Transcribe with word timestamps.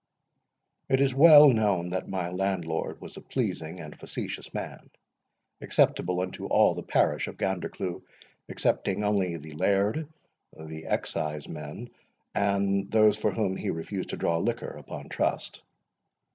It 0.89 0.99
is 0.99 1.13
well 1.13 1.49
known 1.51 1.91
that 1.91 2.09
my 2.09 2.29
Landlord 2.31 2.99
was 3.01 3.17
a 3.17 3.21
pleasing 3.21 3.79
and 3.79 3.93
a 3.93 3.97
facetious 3.97 4.51
man, 4.51 4.89
acceptable 5.61 6.21
unto 6.21 6.47
all 6.47 6.73
the 6.73 6.81
parish 6.81 7.27
of 7.27 7.37
Gandercleugh, 7.37 8.01
excepting 8.49 9.03
only 9.03 9.37
the 9.37 9.51
Laird, 9.51 10.07
the 10.57 10.85
Exciseman, 10.85 11.91
and 12.33 12.89
those 12.89 13.15
for 13.15 13.29
whom 13.31 13.55
he 13.55 13.69
refused 13.69 14.09
to 14.09 14.17
draw 14.17 14.39
liquor 14.39 14.71
upon 14.75 15.07
trust. 15.07 15.61